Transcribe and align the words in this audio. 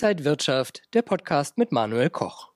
Inside 0.00 0.24
Wirtschaft, 0.24 0.82
der 0.94 1.02
Podcast 1.02 1.58
mit 1.58 1.72
Manuel 1.72 2.08
Koch. 2.08 2.50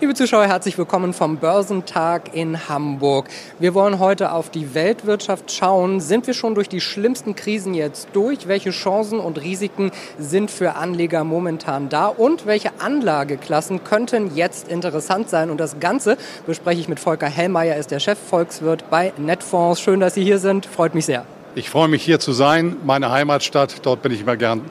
Liebe 0.00 0.14
Zuschauer, 0.14 0.46
herzlich 0.46 0.76
willkommen 0.76 1.12
vom 1.12 1.36
Börsentag 1.36 2.34
in 2.34 2.68
Hamburg. 2.68 3.28
Wir 3.60 3.74
wollen 3.74 4.00
heute 4.00 4.32
auf 4.32 4.50
die 4.50 4.74
Weltwirtschaft 4.74 5.52
schauen. 5.52 6.00
Sind 6.00 6.26
wir 6.26 6.34
schon 6.34 6.56
durch 6.56 6.68
die 6.68 6.80
schlimmsten 6.80 7.36
Krisen 7.36 7.74
jetzt 7.74 8.08
durch? 8.12 8.48
Welche 8.48 8.70
Chancen 8.70 9.20
und 9.20 9.40
Risiken 9.40 9.92
sind 10.18 10.50
für 10.50 10.74
Anleger 10.74 11.22
momentan 11.22 11.90
da? 11.90 12.08
Und 12.08 12.44
welche 12.44 12.72
Anlageklassen 12.80 13.84
könnten 13.84 14.34
jetzt 14.34 14.66
interessant 14.66 15.30
sein? 15.30 15.50
Und 15.50 15.60
das 15.60 15.78
Ganze 15.78 16.16
bespreche 16.44 16.80
ich 16.80 16.88
mit 16.88 16.98
Volker 16.98 17.28
Hellmeier, 17.28 17.76
ist 17.76 17.92
der 17.92 18.00
Chefvolkswirt 18.00 18.90
bei 18.90 19.12
Netfonds. 19.16 19.80
Schön, 19.80 20.00
dass 20.00 20.14
Sie 20.14 20.24
hier 20.24 20.40
sind. 20.40 20.66
Freut 20.66 20.96
mich 20.96 21.06
sehr. 21.06 21.24
Ich 21.54 21.70
freue 21.70 21.86
mich 21.86 22.02
hier 22.02 22.18
zu 22.18 22.32
sein, 22.32 22.78
meine 22.84 23.12
Heimatstadt. 23.12 23.86
Dort 23.86 24.02
bin 24.02 24.10
ich 24.10 24.22
immer 24.22 24.36
gern 24.36 24.62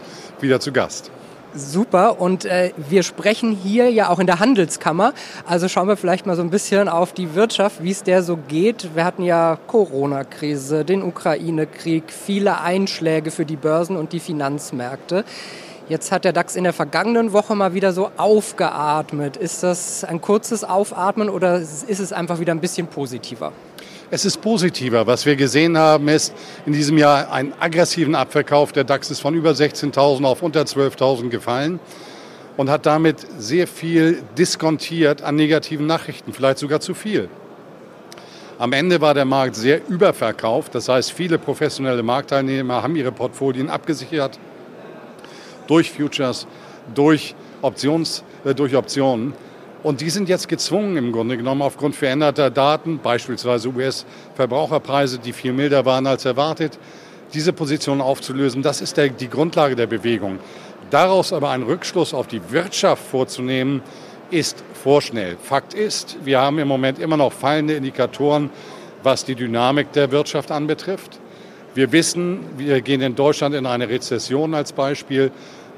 wieder 0.41 0.59
zu 0.59 0.73
Gast. 0.73 1.11
Super. 1.57 2.21
Und 2.21 2.45
äh, 2.45 2.71
wir 2.77 3.02
sprechen 3.02 3.52
hier 3.52 3.89
ja 3.89 4.09
auch 4.09 4.20
in 4.20 4.27
der 4.27 4.39
Handelskammer. 4.39 5.13
Also 5.45 5.67
schauen 5.67 5.88
wir 5.88 5.97
vielleicht 5.97 6.27
mal 6.27 6.35
so 6.35 6.43
ein 6.43 6.52
bisschen 6.52 6.88
auf 6.88 7.13
die 7.13 7.33
Wirtschaft, 7.33 7.81
wie 7.81 7.89
es 7.89 8.03
der 8.03 8.21
so 8.21 8.38
geht. 8.38 8.95
Wir 8.95 9.03
hatten 9.03 9.23
ja 9.23 9.57
Corona-Krise, 9.66 10.85
den 10.85 11.02
Ukraine-Krieg, 11.02 12.03
viele 12.11 12.61
Einschläge 12.61 13.31
für 13.31 13.45
die 13.45 13.55
Börsen 13.55 13.97
und 13.97 14.13
die 14.13 14.20
Finanzmärkte. 14.20 15.25
Jetzt 15.89 16.11
hat 16.11 16.25
der 16.25 16.33
DAX 16.33 16.55
in 16.55 16.63
der 16.63 16.73
vergangenen 16.73 17.33
Woche 17.33 17.55
mal 17.55 17.73
wieder 17.73 17.91
so 17.91 18.11
aufgeatmet. 18.17 19.38
Ist 19.38 19.63
das 19.63 20.03
ein 20.03 20.21
kurzes 20.21 20.63
Aufatmen 20.63 21.30
oder 21.30 21.59
ist 21.59 21.89
es 21.89 22.13
einfach 22.13 22.39
wieder 22.39 22.53
ein 22.53 22.59
bisschen 22.61 22.88
positiver? 22.88 23.52
Es 24.09 24.23
ist 24.23 24.39
positiver. 24.39 25.05
Was 25.05 25.25
wir 25.25 25.35
gesehen 25.35 25.77
haben, 25.77 26.07
ist 26.07 26.34
in 26.66 26.71
diesem 26.71 26.97
Jahr 26.97 27.29
einen 27.29 27.53
aggressiven 27.59 28.16
Abverkauf. 28.16 28.71
Der 28.71 28.85
DAX 28.85 29.11
ist 29.11 29.20
von 29.20 29.35
über 29.35 29.52
16.000 29.52 30.23
auf 30.23 30.41
unter 30.41 30.61
12.000 30.61 31.27
gefallen 31.27 31.81
und 32.55 32.69
hat 32.69 32.85
damit 32.85 33.17
sehr 33.38 33.67
viel 33.67 34.23
diskontiert 34.38 35.22
an 35.23 35.35
negativen 35.35 35.85
Nachrichten, 35.88 36.31
vielleicht 36.31 36.59
sogar 36.59 36.80
zu 36.80 36.94
viel. 36.94 37.28
Am 38.58 38.72
Ende 38.72 39.02
war 39.02 39.13
der 39.13 39.25
Markt 39.25 39.55
sehr 39.55 39.81
überverkauft. 39.89 40.73
Das 40.73 40.88
heißt, 40.88 41.11
viele 41.11 41.38
professionelle 41.38 42.02
Marktteilnehmer 42.02 42.81
haben 42.81 42.95
ihre 42.95 43.11
Portfolien 43.11 43.69
abgesichert 43.69 44.39
durch 45.67 45.91
Futures, 45.91 46.47
durch, 46.95 47.35
Options, 47.61 48.23
äh, 48.45 48.55
durch 48.55 48.73
Optionen. 48.73 49.33
Und 49.88 50.02
die 50.02 50.09
sind 50.09 50.27
jetzt 50.27 50.49
gezwungen 50.49 50.97
im 50.97 51.13
Grunde 51.13 51.38
genommen 51.38 51.61
aufgrund 51.61 51.95
veränderter 51.95 52.49
Daten, 52.49 52.99
beispielsweise 53.02 53.69
US-Verbraucherpreise, 53.69 55.17
die 55.17 55.31
viel 55.31 55.53
milder 55.53 55.85
waren 55.85 56.05
als 56.07 56.25
erwartet, 56.25 56.77
diese 57.33 57.53
Position 57.53 58.02
aufzulösen. 58.02 58.61
Das 58.61 58.81
ist 58.81 58.97
der, 58.97 59.07
die 59.07 59.29
Grundlage 59.29 59.77
der 59.77 59.88
Bewegung. 59.88 60.39
Daraus 60.89 61.31
aber 61.31 61.52
einen 61.52 61.63
Rückschluss 61.63 62.13
auf 62.13 62.27
die 62.27 62.41
Wirtschaft 62.52 63.02
vorzunehmen, 63.02 63.81
ist 64.29 64.61
vorschnell. 64.73 65.38
Fakt 65.41 65.73
ist, 65.73 66.17
wir 66.25 66.41
haben 66.41 66.59
im 66.59 66.67
Moment 66.67 66.99
immer 66.99 67.16
noch 67.16 67.31
fallende 67.31 67.75
Indikatoren, 67.75 68.49
was 69.03 69.23
die 69.23 69.35
Dynamik 69.35 69.94
der 69.94 70.11
Wirtschaft 70.11 70.51
anbetrifft. 70.51 71.17
Wir 71.75 71.94
wissen, 71.94 72.41
wir 72.57 72.81
gehen 72.81 72.99
in 72.99 73.16
Deutschland 73.16 73.55
in 73.55 73.66
eine 73.66 73.88
Rezession 73.88 74.53
als 74.53 74.73
Beispiel. 74.73 75.31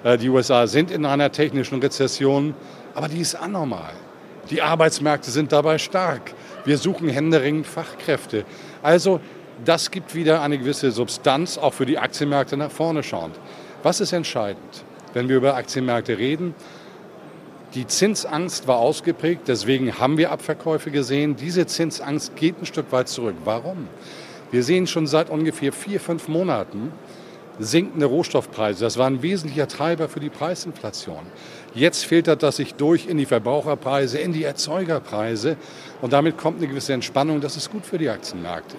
Äh, 0.04 0.18
die 0.18 0.30
USA 0.30 0.66
sind 0.66 0.90
in 0.90 1.06
einer 1.06 1.32
technischen 1.32 1.80
Rezession 1.80 2.56
aber 3.00 3.08
die 3.08 3.22
ist 3.22 3.36
anormal. 3.36 3.94
Die 4.50 4.62
Arbeitsmärkte 4.62 5.32
sind 5.32 5.54
dabei 5.54 5.78
stark. 5.78 6.34
Wir 6.66 6.78
suchen 6.78 7.08
händeringend 7.08 7.66
Fachkräfte. 7.66 8.44
Also 8.84 9.22
das 9.64 9.90
gibt 9.90 10.16
wieder 10.16 10.42
eine 10.42 10.58
gewisse 10.58 10.92
Substanz, 10.92 11.58
auch 11.58 11.74
für 11.74 11.86
die 11.86 11.98
Aktienmärkte 11.98 12.58
nach 12.58 12.72
vorne 12.72 13.02
schauend. 13.02 13.40
Was 13.84 14.02
ist 14.02 14.12
entscheidend, 14.12 14.84
wenn 15.14 15.30
wir 15.30 15.38
über 15.38 15.56
Aktienmärkte 15.56 16.18
reden? 16.18 16.54
Die 17.74 17.88
Zinsangst 17.88 18.68
war 18.68 18.80
ausgeprägt, 18.80 19.44
deswegen 19.48 19.98
haben 19.98 20.18
wir 20.18 20.30
Abverkäufe 20.30 20.92
gesehen. 20.92 21.38
Diese 21.38 21.68
Zinsangst 21.68 22.36
geht 22.36 22.62
ein 22.62 22.66
Stück 22.66 22.92
weit 22.92 23.08
zurück. 23.08 23.36
Warum? 23.46 23.88
Wir 24.52 24.62
sehen 24.62 24.88
schon 24.88 25.08
seit 25.08 25.30
ungefähr 25.30 25.72
vier, 25.72 26.02
fünf 26.02 26.28
Monaten 26.28 26.92
sinkende 27.60 28.06
Rohstoffpreise. 28.06 28.84
Das 28.84 28.98
war 28.98 29.08
ein 29.08 29.22
wesentlicher 29.22 29.68
Treiber 29.68 30.10
für 30.10 30.20
die 30.20 30.30
Preisinflation. 30.30 31.22
Jetzt 31.76 32.06
filtert 32.06 32.42
das 32.42 32.56
sich 32.56 32.76
durch 32.76 33.08
in 33.08 33.18
die 33.18 33.26
Verbraucherpreise, 33.26 34.18
in 34.18 34.34
die 34.34 34.44
Erzeugerpreise 34.44 35.58
und 36.02 36.14
damit 36.14 36.38
kommt 36.38 36.58
eine 36.58 36.68
gewisse 36.68 36.94
Entspannung. 36.94 37.42
Das 37.42 37.58
ist 37.58 37.72
gut 37.72 37.86
für 37.86 37.98
die 37.98 38.10
Aktienmärkte. 38.10 38.76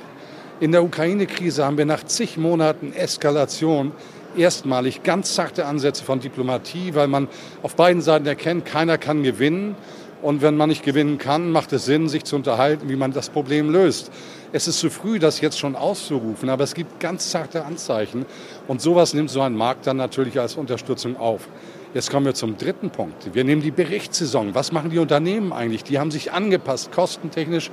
In 0.61 0.73
der 0.73 0.83
Ukraine-Krise 0.83 1.65
haben 1.65 1.79
wir 1.79 1.87
nach 1.87 2.05
zig 2.05 2.37
Monaten 2.37 2.93
Eskalation 2.93 3.93
erstmalig 4.37 5.03
ganz 5.03 5.35
sachte 5.35 5.67
Ansätze 5.67 6.05
von 6.05 6.21
Diplomatie, 6.21 6.95
weil 6.95 7.09
man 7.09 7.29
auf 7.63 7.77
beiden 7.77 8.03
Seiten 8.03 8.27
erkennt, 8.27 8.67
keiner 8.67 8.99
kann 8.99 9.23
gewinnen. 9.23 9.77
Und 10.23 10.43
wenn 10.43 10.57
man 10.57 10.69
nicht 10.69 10.85
gewinnen 10.85 11.17
kann, 11.17 11.51
macht 11.51 11.73
es 11.73 11.87
Sinn, 11.87 12.09
sich 12.09 12.25
zu 12.25 12.37
unterhalten, 12.37 12.89
wie 12.89 12.97
man 12.97 13.13
das 13.13 13.31
Problem 13.31 13.71
löst. 13.71 14.11
Es 14.53 14.69
ist 14.69 14.79
zu 14.79 14.91
früh, 14.91 15.19
das 15.19 15.41
jetzt 15.41 15.59
schon 15.59 15.77
auszurufen, 15.77 16.51
aber 16.51 16.65
es 16.65 16.75
gibt 16.75 17.01
ganz 17.01 17.31
zarte 17.31 17.65
Anzeichen. 17.65 18.27
Und 18.69 18.83
sowas 18.83 19.15
nimmt 19.15 19.31
so 19.31 19.41
ein 19.41 19.55
Markt 19.55 19.87
dann 19.87 19.97
natürlich 19.97 20.39
als 20.39 20.57
Unterstützung 20.57 21.17
auf. 21.17 21.49
Jetzt 21.95 22.11
kommen 22.11 22.27
wir 22.27 22.35
zum 22.35 22.57
dritten 22.57 22.91
Punkt. 22.91 23.35
Wir 23.35 23.45
nehmen 23.45 23.63
die 23.63 23.71
Berichtssaison. 23.71 24.55
Was 24.55 24.73
machen 24.73 24.91
die 24.91 24.99
Unternehmen 24.99 25.53
eigentlich? 25.53 25.85
Die 25.85 25.99
haben 25.99 26.11
sich 26.11 26.33
angepasst, 26.33 26.93
kostentechnisch. 26.93 27.71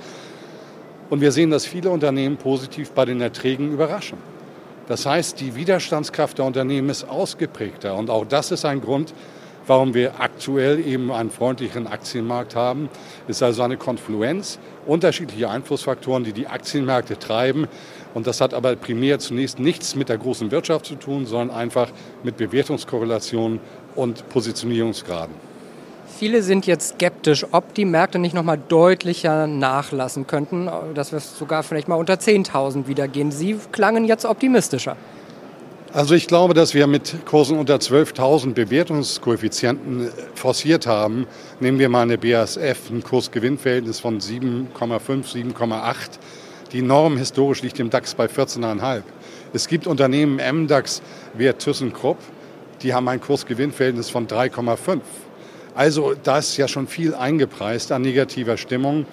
Und 1.10 1.22
wir 1.22 1.32
sehen, 1.32 1.52
dass 1.52 1.66
viele 1.66 1.90
Unternehmen 1.90 2.38
positiv 2.38 2.92
bei 2.92 3.06
den 3.06 3.22
Erträgen 3.22 3.72
überraschen. 3.72 4.18
Das 4.88 5.06
heißt, 5.06 5.40
die 5.42 5.56
Widerstandskraft 5.56 6.38
der 6.38 6.46
Unternehmen 6.46 6.90
ist 6.90 7.10
ausgeprägter. 7.10 7.96
Und 7.96 8.10
auch 8.10 8.26
das 8.26 8.52
ist 8.52 8.66
ein 8.66 8.82
Grund, 8.82 9.14
Warum 9.68 9.94
wir 9.94 10.22
aktuell 10.22 10.80
eben 10.80 11.12
einen 11.12 11.30
freundlicheren 11.30 11.88
Aktienmarkt 11.88 12.56
haben, 12.56 12.90
ist 13.28 13.44
also 13.44 13.64
eine 13.64 13.76
Konfluenz 13.76 14.60
unterschiedlicher 14.86 15.50
Einflussfaktoren, 15.50 16.24
die 16.24 16.32
die 16.32 16.48
Aktienmärkte 16.48 17.20
treiben. 17.20 17.68
Und 18.14 18.28
das 18.28 18.40
hat 18.40 18.54
aber 18.54 18.78
primär 18.78 19.20
zunächst 19.20 19.60
nichts 19.60 19.94
mit 19.96 20.08
der 20.08 20.18
großen 20.18 20.52
Wirtschaft 20.52 20.86
zu 20.86 20.96
tun, 20.96 21.26
sondern 21.26 21.56
einfach 21.56 21.90
mit 22.24 22.38
Bewertungskorrelationen 22.38 23.60
und 23.96 24.30
Positionierungsgraden. 24.30 25.36
Viele 26.18 26.42
sind 26.42 26.66
jetzt 26.66 26.96
skeptisch, 26.96 27.46
ob 27.52 27.74
die 27.74 27.84
Märkte 27.86 28.20
nicht 28.20 28.34
noch 28.34 28.44
mal 28.44 28.58
deutlicher 28.58 29.46
nachlassen 29.48 30.26
könnten, 30.26 30.70
dass 30.96 31.12
wir 31.12 31.20
sogar 31.20 31.64
vielleicht 31.64 31.90
mal 31.90 31.96
unter 31.96 32.14
10.000 32.14 32.88
wieder 32.88 33.10
gehen. 33.10 33.32
Sie 33.32 33.60
klangen 33.74 34.06
jetzt 34.06 34.26
optimistischer. 34.26 34.96
Also 35.94 36.16
ich 36.16 36.28
glaube, 36.28 36.54
dass 36.54 36.74
wir 36.74 36.86
mit 36.86 37.26
Kursen 37.26 37.58
unter 37.58 37.78
12.000 37.78 38.54
Bewertungskoeffizienten 38.54 40.10
forciert 40.36 40.86
haben. 40.86 41.28
Nehmen 41.62 41.80
wir 41.80 41.88
mal 41.88 42.02
eine 42.02 42.18
BASF, 42.18 42.90
ein 42.90 43.04
Kursgewinnverhältnis 43.04 44.02
von 44.02 44.20
7,5, 44.20 44.74
7,8. 44.76 45.96
Die 46.74 46.82
Norm 46.82 47.18
historisch 47.18 47.62
liegt 47.62 47.80
im 47.80 47.90
DAX 47.90 48.16
bei 48.16 48.26
14,5. 48.26 49.04
Es 49.54 49.70
gibt 49.70 49.88
Unternehmen 49.88 50.42
MDAX, 50.64 51.02
wie 51.36 51.52
ThyssenKrupp, 51.52 52.18
die 52.82 52.94
haben 52.94 53.08
ein 53.08 53.22
Kursgewinnverhältnis 53.22 54.10
von 54.10 54.28
3,5. 54.28 55.00
Also 55.74 56.16
da 56.22 56.40
ist 56.40 56.58
ja 56.58 56.68
schon 56.68 56.88
viel 56.88 57.16
eingepreist 57.16 57.94
an 57.94 58.02
negativer 58.02 58.58
Stimmung. 58.58 59.06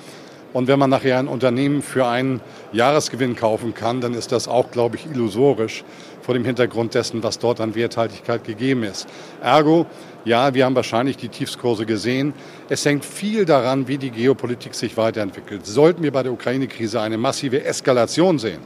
Und 0.55 0.69
wenn 0.69 0.79
man 0.79 0.89
nachher 0.89 1.19
ein 1.19 1.27
Unternehmen 1.27 1.83
für 1.83 2.07
einen 2.07 2.41
Jahresgewinn 2.73 3.35
kaufen 3.35 3.75
kann, 3.75 4.01
dann 4.01 4.15
ist 4.15 4.31
das 4.31 4.47
auch, 4.47 4.71
glaube 4.71 4.95
ich, 4.95 5.05
illusorisch 5.05 5.83
vor 6.23 6.33
dem 6.33 6.45
Hintergrund 6.45 6.95
dessen, 6.95 7.25
was 7.25 7.41
dort 7.41 7.61
an 7.61 7.75
Werthaltigkeit 7.75 8.45
gegeben 8.45 8.85
ist. 8.85 9.09
Ergo, 9.43 9.85
ja, 10.25 10.55
wir 10.55 10.65
haben 10.65 10.77
wahrscheinlich 10.77 11.17
die 11.17 11.29
Tiefskurse 11.29 11.87
gesehen. 11.87 12.35
Es 12.69 12.85
hängt 12.85 13.05
viel 13.05 13.45
daran, 13.45 13.89
wie 13.89 13.99
die 13.99 14.11
Geopolitik 14.11 14.77
sich 14.77 14.97
weiterentwickelt. 14.97 15.67
Sollten 15.67 16.05
wir 16.05 16.13
bei 16.13 16.23
der 16.23 16.33
Ukraine-Krise 16.33 17.01
eine 17.01 17.19
massive 17.19 17.65
Eskalation 17.65 18.39
sehen, 18.39 18.61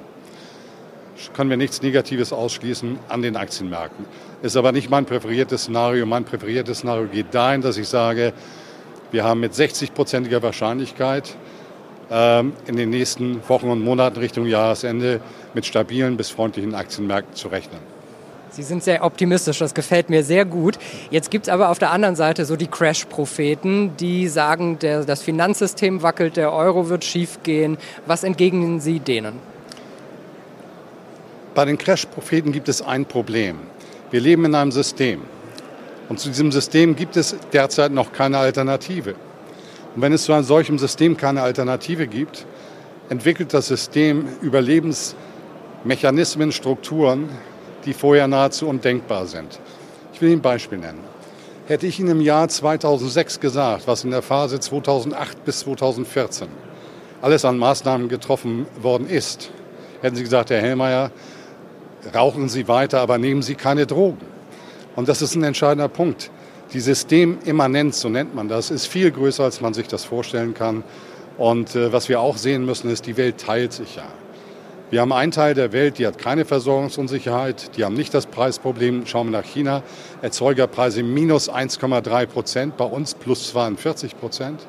können 1.32 1.48
wir 1.48 1.56
nichts 1.56 1.80
Negatives 1.80 2.34
ausschließen 2.34 2.98
an 3.08 3.22
den 3.22 3.34
Aktienmärkten. 3.34 4.04
Ist 4.42 4.58
aber 4.58 4.72
nicht 4.72 4.90
mein 4.90 5.06
präferiertes 5.06 5.62
Szenario. 5.62 6.04
Mein 6.04 6.24
präferiertes 6.24 6.78
Szenario 6.78 7.06
geht 7.06 7.34
dahin, 7.34 7.62
dass 7.62 7.78
ich 7.78 7.88
sage, 7.88 8.34
wir 9.10 9.24
haben 9.24 9.40
mit 9.40 9.54
60-prozentiger 9.54 10.42
Wahrscheinlichkeit 10.42 11.34
in 12.10 12.76
den 12.76 12.90
nächsten 12.90 13.46
Wochen 13.48 13.68
und 13.68 13.82
Monaten 13.82 14.18
Richtung 14.18 14.46
Jahresende 14.46 15.20
mit 15.52 15.66
stabilen 15.66 16.16
bis 16.16 16.30
freundlichen 16.30 16.74
Aktienmärkten 16.74 17.34
zu 17.34 17.48
rechnen. 17.48 17.80
Sie 18.50 18.62
sind 18.62 18.82
sehr 18.82 19.04
optimistisch, 19.04 19.58
das 19.58 19.74
gefällt 19.74 20.10
mir 20.10 20.24
sehr 20.24 20.44
gut. 20.44 20.78
Jetzt 21.10 21.30
gibt 21.30 21.46
es 21.46 21.52
aber 21.52 21.68
auf 21.68 21.78
der 21.78 21.90
anderen 21.90 22.16
Seite 22.16 22.44
so 22.44 22.56
die 22.56 22.66
Crash-Propheten, 22.66 23.96
die 23.98 24.26
sagen, 24.28 24.78
der, 24.78 25.04
das 25.04 25.22
Finanzsystem 25.22 26.02
wackelt, 26.02 26.36
der 26.36 26.52
Euro 26.52 26.88
wird 26.88 27.04
schiefgehen. 27.04 27.76
Was 28.06 28.24
entgegnen 28.24 28.80
Sie 28.80 29.00
denen? 29.00 29.34
Bei 31.54 31.64
den 31.64 31.76
Crash-Propheten 31.76 32.52
gibt 32.52 32.68
es 32.68 32.80
ein 32.80 33.04
Problem. 33.04 33.58
Wir 34.10 34.20
leben 34.20 34.44
in 34.46 34.54
einem 34.54 34.72
System. 34.72 35.22
Und 36.08 36.18
zu 36.18 36.28
diesem 36.28 36.50
System 36.50 36.96
gibt 36.96 37.16
es 37.16 37.36
derzeit 37.52 37.92
noch 37.92 38.12
keine 38.12 38.38
Alternative. 38.38 39.14
Und 39.98 40.02
wenn 40.02 40.12
es 40.12 40.22
zu 40.22 40.32
einem 40.32 40.44
solchen 40.44 40.78
System 40.78 41.16
keine 41.16 41.42
Alternative 41.42 42.06
gibt, 42.06 42.46
entwickelt 43.08 43.52
das 43.52 43.66
System 43.66 44.28
Überlebensmechanismen, 44.42 46.52
Strukturen, 46.52 47.28
die 47.84 47.94
vorher 47.94 48.28
nahezu 48.28 48.68
undenkbar 48.68 49.26
sind. 49.26 49.58
Ich 50.14 50.20
will 50.20 50.28
Ihnen 50.28 50.38
ein 50.38 50.42
Beispiel 50.42 50.78
nennen. 50.78 51.00
Hätte 51.66 51.88
ich 51.88 51.98
Ihnen 51.98 52.10
im 52.10 52.20
Jahr 52.20 52.48
2006 52.48 53.40
gesagt, 53.40 53.88
was 53.88 54.04
in 54.04 54.12
der 54.12 54.22
Phase 54.22 54.60
2008 54.60 55.44
bis 55.44 55.58
2014 55.58 56.46
alles 57.20 57.44
an 57.44 57.58
Maßnahmen 57.58 58.08
getroffen 58.08 58.68
worden 58.80 59.08
ist, 59.08 59.50
hätten 60.00 60.14
Sie 60.14 60.22
gesagt, 60.22 60.50
Herr 60.50 60.62
Hellmeier, 60.62 61.10
rauchen 62.14 62.48
Sie 62.48 62.68
weiter, 62.68 63.00
aber 63.00 63.18
nehmen 63.18 63.42
Sie 63.42 63.56
keine 63.56 63.84
Drogen. 63.84 64.24
Und 64.94 65.08
das 65.08 65.22
ist 65.22 65.34
ein 65.34 65.42
entscheidender 65.42 65.88
Punkt. 65.88 66.30
Die 66.72 66.80
Systemimmanenz, 66.80 68.00
so 68.00 68.10
nennt 68.10 68.34
man 68.34 68.48
das, 68.48 68.70
ist 68.70 68.86
viel 68.86 69.10
größer, 69.10 69.44
als 69.44 69.62
man 69.62 69.72
sich 69.72 69.88
das 69.88 70.04
vorstellen 70.04 70.52
kann. 70.52 70.84
Und 71.38 71.74
äh, 71.74 71.92
was 71.92 72.08
wir 72.08 72.20
auch 72.20 72.36
sehen 72.36 72.66
müssen, 72.66 72.90
ist, 72.90 73.06
die 73.06 73.16
Welt 73.16 73.38
teilt 73.38 73.72
sich 73.72 73.96
ja. 73.96 74.06
Wir 74.90 75.02
haben 75.02 75.12
einen 75.12 75.32
Teil 75.32 75.54
der 75.54 75.72
Welt, 75.72 75.98
die 75.98 76.06
hat 76.06 76.18
keine 76.18 76.46
Versorgungsunsicherheit, 76.46 77.76
die 77.76 77.84
haben 77.84 77.94
nicht 77.94 78.12
das 78.14 78.24
Preisproblem. 78.24 79.06
Schauen 79.06 79.30
wir 79.30 79.38
nach 79.38 79.44
China, 79.44 79.82
Erzeugerpreise 80.22 81.02
minus 81.02 81.50
1,3 81.50 82.26
Prozent, 82.26 82.76
bei 82.76 82.86
uns 82.86 83.14
plus 83.14 83.48
42 83.48 84.18
Prozent. 84.18 84.66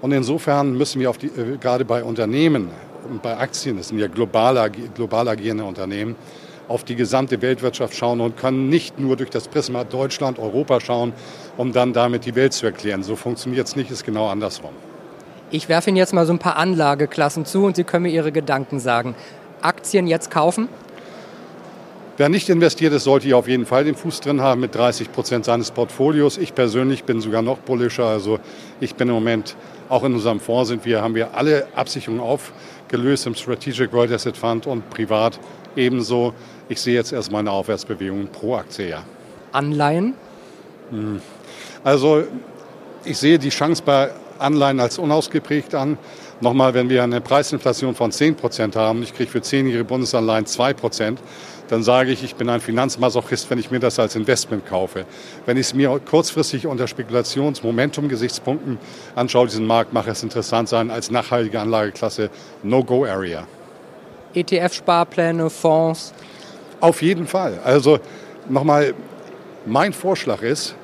Und 0.00 0.12
insofern 0.12 0.76
müssen 0.76 1.00
wir 1.00 1.12
die, 1.12 1.26
äh, 1.26 1.58
gerade 1.58 1.84
bei 1.84 2.04
Unternehmen 2.04 2.68
und 3.10 3.22
bei 3.22 3.36
Aktien, 3.36 3.76
das 3.76 3.88
sind 3.88 3.98
ja 3.98 4.06
global, 4.06 4.70
global 4.94 5.28
agierende 5.28 5.64
Unternehmen, 5.64 6.16
auf 6.68 6.84
die 6.84 6.96
gesamte 6.96 7.42
Weltwirtschaft 7.42 7.94
schauen 7.94 8.20
und 8.20 8.36
können 8.36 8.68
nicht 8.68 8.98
nur 8.98 9.16
durch 9.16 9.30
das 9.30 9.48
Prisma 9.48 9.84
Deutschland, 9.84 10.38
Europa 10.38 10.80
schauen, 10.80 11.12
um 11.56 11.72
dann 11.72 11.92
damit 11.92 12.26
die 12.26 12.34
Welt 12.34 12.52
zu 12.52 12.66
erklären. 12.66 13.02
So 13.02 13.16
funktioniert 13.16 13.66
es 13.66 13.76
nicht, 13.76 13.90
ist 13.90 14.04
genau 14.04 14.28
andersrum. 14.28 14.70
Ich 15.50 15.68
werfe 15.68 15.90
Ihnen 15.90 15.96
jetzt 15.96 16.12
mal 16.12 16.26
so 16.26 16.32
ein 16.32 16.40
paar 16.40 16.56
Anlageklassen 16.56 17.44
zu 17.44 17.64
und 17.64 17.76
Sie 17.76 17.84
können 17.84 18.02
mir 18.02 18.10
Ihre 18.10 18.32
Gedanken 18.32 18.80
sagen. 18.80 19.14
Aktien 19.62 20.06
jetzt 20.06 20.30
kaufen? 20.30 20.68
Wer 22.18 22.30
nicht 22.30 22.48
investiert 22.48 22.94
ist, 22.94 23.04
sollte 23.04 23.26
hier 23.26 23.36
auf 23.36 23.46
jeden 23.46 23.66
Fall 23.66 23.84
den 23.84 23.94
Fuß 23.94 24.20
drin 24.20 24.40
haben 24.40 24.62
mit 24.62 24.74
30 24.74 25.12
Prozent 25.12 25.44
seines 25.44 25.70
Portfolios. 25.70 26.38
Ich 26.38 26.54
persönlich 26.54 27.04
bin 27.04 27.20
sogar 27.20 27.42
noch 27.42 27.58
bullischer. 27.58 28.06
Also 28.06 28.38
ich 28.80 28.94
bin 28.94 29.08
im 29.08 29.14
Moment, 29.14 29.54
auch 29.90 30.02
in 30.02 30.14
unserem 30.14 30.40
Fonds 30.40 30.70
sind 30.70 30.86
wir, 30.86 31.02
haben 31.02 31.14
wir 31.14 31.34
alle 31.34 31.68
Absicherungen 31.76 32.22
aufgelöst 32.22 33.26
im 33.26 33.34
Strategic 33.34 33.92
World 33.92 34.12
Asset 34.12 34.36
Fund 34.36 34.66
und 34.66 34.88
privat 34.88 35.38
ebenso. 35.76 36.34
Ich 36.68 36.80
sehe 36.80 36.94
jetzt 36.94 37.12
erstmal 37.12 37.40
eine 37.40 37.52
Aufwärtsbewegung 37.52 38.28
pro 38.28 38.56
Aktie, 38.56 38.88
ja. 38.88 39.04
Anleihen? 39.52 40.14
Hm. 40.90 41.20
Also 41.84 42.24
ich 43.04 43.18
sehe 43.18 43.38
die 43.38 43.50
Chance 43.50 43.82
bei 43.84 44.10
Anleihen 44.38 44.80
als 44.80 44.98
unausgeprägt 44.98 45.74
an. 45.74 45.98
Nochmal, 46.40 46.74
wenn 46.74 46.90
wir 46.90 47.02
eine 47.02 47.20
Preisinflation 47.20 47.94
von 47.94 48.12
10 48.12 48.34
Prozent 48.34 48.76
haben, 48.76 49.02
ich 49.02 49.14
kriege 49.14 49.30
für 49.30 49.40
zehnjährige 49.40 49.84
Bundesanleihen 49.84 50.44
2 50.44 50.74
Prozent, 50.74 51.20
dann 51.68 51.82
sage 51.82 52.12
ich, 52.12 52.22
ich 52.22 52.34
bin 52.34 52.48
ein 52.48 52.60
Finanzmasochist, 52.60 53.48
wenn 53.50 53.58
ich 53.58 53.70
mir 53.70 53.80
das 53.80 53.98
als 53.98 54.16
Investment 54.16 54.66
kaufe. 54.66 55.06
Wenn 55.46 55.56
ich 55.56 55.68
es 55.68 55.74
mir 55.74 55.98
kurzfristig 55.98 56.66
unter 56.66 56.86
Spekulationsmomentum-Gesichtspunkten 56.86 58.78
anschaue, 59.14 59.46
diesen 59.46 59.66
Markt, 59.66 59.92
mache 59.92 60.10
es 60.10 60.22
interessant 60.22 60.68
sein 60.68 60.90
als 60.90 61.10
nachhaltige 61.10 61.60
Anlageklasse 61.60 62.30
No-Go-Area. 62.62 63.46
ETF-Sparpläne, 64.36 65.50
Fonds? 65.50 66.12
Auf 66.80 67.02
jeden 67.02 67.26
Fall. 67.26 67.58
Also 67.64 67.98
nochmal, 68.48 68.94
mein 69.64 69.92
Vorschlag 69.92 70.42
ist, 70.42 70.74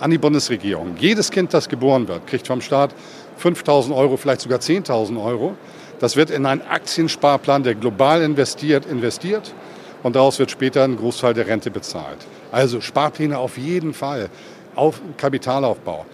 an 0.00 0.10
die 0.10 0.18
Bundesregierung. 0.18 0.96
Jedes 0.98 1.30
Kind, 1.30 1.54
das 1.54 1.68
geboren 1.68 2.06
wird, 2.08 2.26
kriegt 2.26 2.46
vom 2.46 2.60
Staat 2.60 2.94
5.000 3.42 3.94
Euro, 3.96 4.16
vielleicht 4.16 4.42
sogar 4.42 4.58
10.000 4.58 5.22
Euro. 5.22 5.54
Das 5.98 6.16
wird 6.16 6.30
in 6.30 6.44
einen 6.44 6.62
Aktiensparplan, 6.62 7.62
der 7.62 7.74
global 7.74 8.22
investiert, 8.22 8.84
investiert 8.86 9.54
und 10.02 10.16
daraus 10.16 10.38
wird 10.38 10.50
später 10.50 10.84
ein 10.84 10.96
Großteil 10.96 11.32
der 11.32 11.46
Rente 11.46 11.70
bezahlt. 11.70 12.18
Also 12.52 12.80
Sparpläne 12.80 13.38
auf 13.38 13.56
jeden 13.56 13.94
Fall, 13.94 14.28
auf 14.74 15.00
Kapitalaufbau. 15.16 16.04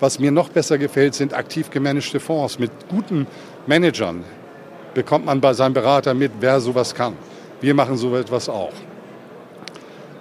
Was 0.00 0.18
mir 0.18 0.30
noch 0.30 0.48
besser 0.48 0.78
gefällt, 0.78 1.14
sind 1.14 1.34
aktiv 1.34 1.70
gemanagte 1.70 2.20
Fonds 2.20 2.58
mit 2.58 2.70
guten 2.88 3.26
Managern. 3.66 4.24
Bekommt 4.96 5.26
man 5.26 5.42
bei 5.42 5.52
seinem 5.52 5.74
Berater 5.74 6.14
mit, 6.14 6.32
wer 6.40 6.58
sowas 6.58 6.94
kann. 6.94 7.18
Wir 7.60 7.74
machen 7.74 7.98
so 7.98 8.16
etwas 8.16 8.48
auch. 8.48 8.72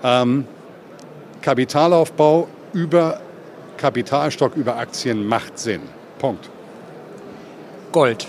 Ähm, 0.04 0.45
Kapitalaufbau 1.42 2.50
über 2.74 3.22
Kapitalstock, 3.77 4.57
über 4.57 4.75
Aktien 4.75 5.25
macht 5.25 5.57
Sinn. 5.57 5.80
Punkt. 6.19 6.50
Gold. 7.94 8.27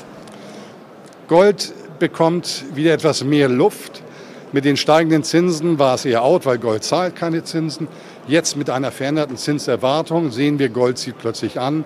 Gold 1.27 1.75
bekommt 1.99 2.65
wieder 2.77 2.93
etwas 2.93 3.25
mehr 3.25 3.49
Luft. 3.49 4.05
Mit 4.53 4.65
den 4.65 4.77
steigenden 4.77 5.25
Zinsen 5.25 5.81
war 5.81 5.97
es 5.97 6.05
eher 6.05 6.23
out, 6.23 6.47
weil 6.47 6.59
Gold 6.59 6.85
zahlt 6.85 7.17
keine 7.17 7.43
Zinsen. 7.43 7.89
Jetzt 8.29 8.57
mit 8.57 8.71
einer 8.71 8.93
veränderten 8.93 9.37
Zinserwartung 9.37 10.31
sehen 10.31 10.61
wir, 10.61 10.69
Gold 10.69 10.99
zieht 10.99 11.19
plötzlich 11.19 11.59
an. 11.59 11.83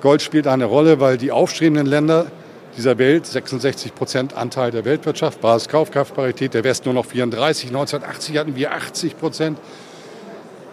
Gold 0.00 0.22
spielt 0.22 0.48
eine 0.48 0.64
Rolle, 0.64 0.98
weil 0.98 1.18
die 1.18 1.30
aufstrebenden 1.30 1.86
Länder 1.86 2.26
dieser 2.76 2.98
Welt, 2.98 3.26
66 3.26 3.94
Prozent 3.94 4.36
Anteil 4.36 4.70
der 4.70 4.84
Weltwirtschaft, 4.84 5.40
Basiskaufkraftparität, 5.40 6.54
der 6.54 6.64
West 6.64 6.84
nur 6.84 6.94
noch 6.94 7.06
34, 7.06 7.68
1980 7.68 8.38
hatten 8.38 8.56
wir 8.56 8.72
80 8.72 9.18
Prozent. 9.18 9.58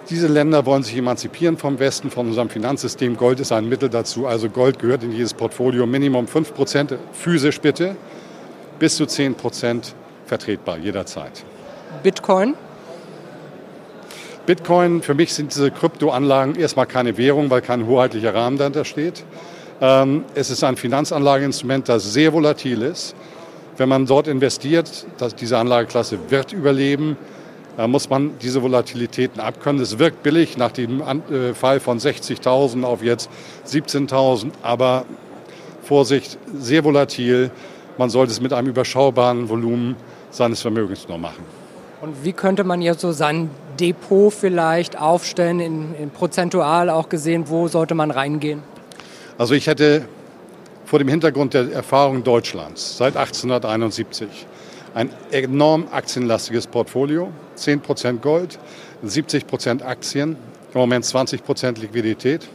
Diese 0.10 0.28
Länder 0.28 0.66
wollen 0.66 0.82
sich 0.82 0.98
emanzipieren 0.98 1.58
vom 1.58 1.78
Westen, 1.78 2.10
von 2.10 2.28
unserem 2.28 2.50
Finanzsystem. 2.50 3.16
Gold 3.16 3.40
ist 3.40 3.52
ein 3.52 3.70
Mittel 3.70 3.90
dazu. 3.90 4.26
Also 4.26 4.50
Gold 4.50 4.80
gehört 4.80 5.04
in 5.04 5.12
jedes 5.12 5.36
Portfolio. 5.36 5.86
Minimum 5.86 6.28
5 6.28 6.56
Prozent 6.56 6.96
physisch 7.14 7.62
bitte, 7.62 7.96
bis 8.80 8.96
zu 8.96 9.06
10 9.06 9.36
Prozent 9.36 9.94
vertretbar 10.26 10.80
jederzeit. 10.80 11.44
Bitcoin? 12.02 12.56
Bitcoin, 14.48 15.04
für 15.04 15.14
mich 15.14 15.32
sind 15.34 15.54
diese 15.54 15.70
Kryptoanlagen 15.70 16.56
erstmal 16.56 16.88
keine 16.88 17.18
Währung, 17.18 17.52
weil 17.52 17.62
kein 17.62 17.86
hoheitlicher 17.86 18.34
Rahmen 18.34 18.58
dahinter 18.58 18.86
steht. 18.86 19.24
Ähm, 19.82 20.26
es 20.36 20.50
ist 20.50 20.64
ein 20.64 20.76
Finanzanlageinstrument, 20.76 21.88
das 21.90 22.14
sehr 22.14 22.34
volatil 22.34 22.82
ist. 22.82 23.16
Wenn 23.78 23.90
man 23.90 24.06
dort 24.06 24.28
investiert, 24.28 25.06
diese 25.40 25.58
Anlageklasse 25.58 26.20
wird 26.30 26.52
überleben, 26.52 27.18
muss 27.88 28.10
man 28.10 28.38
diese 28.42 28.62
Volatilitäten 28.62 29.40
abkönnen. 29.40 29.82
Es 29.82 30.00
wirkt 30.00 30.22
billig 30.22 30.58
nach 30.58 30.72
dem 30.72 31.02
äh, 31.02 31.54
Fall 31.54 31.80
von 31.80 31.98
60.000 31.98 32.84
auf 32.84 33.02
jetzt 33.02 33.30
17.000, 33.68 34.52
aber 34.62 35.06
Vorsicht, 35.84 36.38
sehr 36.58 36.84
volatil. 36.84 37.52
Man 37.98 38.10
sollte 38.10 38.32
es 38.32 38.42
mit 38.42 38.54
einem 38.54 38.68
überschaubaren 38.68 39.50
Volumen 39.50 39.96
seines 40.30 40.62
Vermögens 40.62 41.08
nur 41.08 41.18
machen. 41.18 41.44
Und 42.02 42.24
wie 42.24 42.34
könnte 42.34 42.64
man 42.64 42.82
jetzt 42.82 43.02
so 43.02 43.12
sein 43.12 43.50
Depot 43.80 44.34
vielleicht 44.34 45.00
aufstellen, 45.00 45.60
in, 45.60 45.96
in 45.96 46.10
prozentual 46.10 46.90
auch 46.90 47.10
gesehen, 47.10 47.46
wo 47.48 47.68
sollte 47.68 47.96
man 47.96 48.12
reingehen? 48.12 48.62
Also 49.40 49.54
ich 49.54 49.68
hätte 49.68 50.06
vor 50.84 51.00
dem 51.00 51.08
Hintergrund 51.08 51.54
der 51.54 51.72
Erfahrung 51.72 52.26
Deutschlands 52.26 52.98
seit 52.98 53.16
1871 53.16 54.28
ein 54.94 55.12
enorm 55.32 55.88
aktienlastiges 55.90 56.68
Portfolio, 56.68 57.32
10% 57.58 58.18
Gold, 58.18 58.60
70% 59.02 59.82
Aktien, 59.82 60.36
im 60.74 60.78
Moment 60.78 61.06
20% 61.06 61.80
Liquidität. 61.80 62.50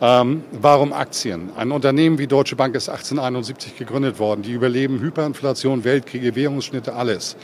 Ähm, 0.00 0.44
warum 0.52 0.94
Aktien? 0.94 1.50
Ein 1.58 1.72
Unternehmen 1.72 2.18
wie 2.18 2.26
Deutsche 2.26 2.56
Bank 2.56 2.74
ist 2.74 2.88
1871 2.88 3.76
gegründet 3.76 4.18
worden. 4.18 4.40
Die 4.40 4.52
überleben 4.52 5.00
Hyperinflation, 5.00 5.84
Weltkriege, 5.84 6.34
Währungsschnitte, 6.34 6.94
alles. 6.94 7.36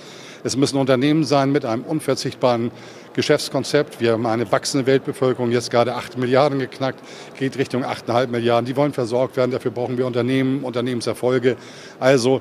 Es 0.43 0.57
müssen 0.57 0.79
Unternehmen 0.79 1.25
sein 1.25 1.53
mit 1.53 1.67
einem 1.67 1.83
unverzichtbaren 1.83 2.71
Geschäftskonzept. 3.15 4.01
Wir 4.01 4.13
haben 4.13 4.27
eine 4.27 4.51
wachsende 4.51 4.87
Weltbevölkerung, 4.87 5.51
jetzt 5.51 5.71
gerade 5.71 5.95
8 5.95 6.19
Milliarden 6.19 6.59
geknackt, 6.59 7.01
geht 7.39 7.57
Richtung 7.57 7.85
8,5 7.85 8.27
Milliarden. 8.29 8.67
Die 8.67 8.77
wollen 8.77 8.93
versorgt 8.93 9.37
werden. 9.37 9.51
Dafür 9.51 9.71
brauchen 9.71 9.97
wir 9.97 10.07
Unternehmen, 10.07 10.65
Unternehmenserfolge. 10.65 11.57
Also 12.01 12.41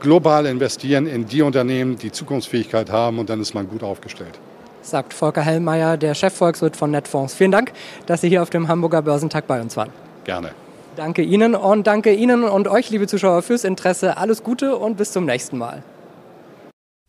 global 0.00 0.46
investieren 0.46 1.06
in 1.06 1.26
die 1.26 1.42
Unternehmen, 1.42 1.96
die 1.96 2.12
Zukunftsfähigkeit 2.12 2.90
haben 2.90 3.18
und 3.18 3.30
dann 3.30 3.40
ist 3.40 3.54
man 3.54 3.68
gut 3.68 3.82
aufgestellt. 3.82 4.38
Sagt 4.82 5.14
Volker 5.14 5.40
Hellmeier, 5.40 5.96
der 5.96 6.14
Chefvolkswirt 6.14 6.76
von 6.76 6.90
Netfonds. 6.90 7.34
Vielen 7.34 7.52
Dank, 7.52 7.72
dass 8.06 8.20
Sie 8.20 8.28
hier 8.28 8.42
auf 8.42 8.50
dem 8.50 8.68
Hamburger 8.68 9.00
Börsentag 9.00 9.46
bei 9.46 9.60
uns 9.60 9.76
waren. 9.76 9.90
Gerne. 10.24 10.50
Danke 10.96 11.22
Ihnen 11.22 11.54
und 11.54 11.86
danke 11.86 12.12
Ihnen 12.12 12.44
und 12.44 12.68
euch, 12.68 12.90
liebe 12.90 13.06
Zuschauer, 13.06 13.42
fürs 13.42 13.64
Interesse. 13.64 14.16
Alles 14.16 14.42
Gute 14.42 14.76
und 14.76 14.96
bis 14.96 15.10
zum 15.10 15.24
nächsten 15.24 15.58
Mal. 15.58 15.82